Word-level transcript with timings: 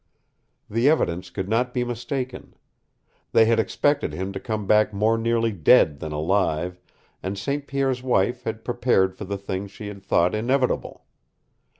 The 0.67 0.89
evidence 0.89 1.29
could 1.29 1.47
not 1.47 1.75
be 1.75 1.83
mistaken. 1.83 2.55
They 3.33 3.45
had 3.45 3.59
expected 3.59 4.13
him 4.13 4.31
to 4.33 4.39
come 4.39 4.65
back 4.65 4.91
more 4.91 5.15
nearly 5.15 5.51
dead 5.51 5.99
than 5.99 6.11
alive, 6.11 6.79
and 7.21 7.37
St. 7.37 7.67
Pierre's 7.67 8.01
wife 8.01 8.43
had 8.43 8.65
prepared 8.65 9.15
for 9.15 9.25
the 9.25 9.37
thing 9.37 9.67
she 9.67 9.89
had 9.89 10.01
thought 10.01 10.33
inevitable. 10.33 11.05